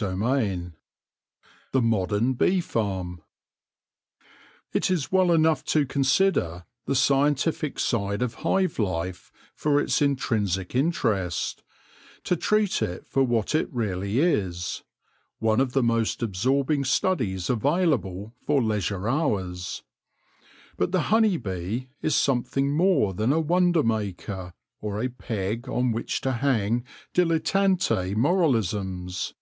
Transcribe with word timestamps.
CHAPTER 0.00 0.14
XVI 0.16 0.72
THE 1.72 1.82
MODERN 1.82 2.34
BEE 2.34 2.60
FARM 2.60 3.20
IT 4.72 4.92
is 4.92 5.10
well 5.10 5.32
enough 5.32 5.64
to 5.64 5.84
consider 5.86 6.66
the 6.86 6.94
scientific 6.94 7.80
side 7.80 8.22
of 8.22 8.34
hive 8.46 8.78
life 8.78 9.32
for 9.56 9.80
its 9.80 10.00
intrinsic 10.00 10.76
interest, 10.76 11.64
to 12.22 12.36
treat 12.36 12.80
it 12.80 13.08
for 13.08 13.24
what 13.24 13.56
it 13.56 13.68
really 13.72 14.20
is— 14.20 14.84
one 15.40 15.60
of 15.60 15.72
the 15.72 15.82
most 15.82 16.22
absorbing 16.22 16.84
studies 16.84 17.50
available 17.50 18.32
for 18.46 18.62
leisure 18.62 19.08
hours. 19.08 19.82
But 20.76 20.92
the 20.92 21.00
honey 21.10 21.38
bee 21.38 21.88
is 22.02 22.14
something 22.14 22.70
more 22.70 23.14
than 23.14 23.32
a 23.32 23.40
wonder 23.40 23.82
maker, 23.82 24.54
or 24.80 25.02
a 25.02 25.08
peg 25.08 25.68
on 25.68 25.90
which 25.90 26.20
to 26.20 26.34
hang 26.34 26.84
dilettante 27.14 28.14
moraiisms. 28.14 29.32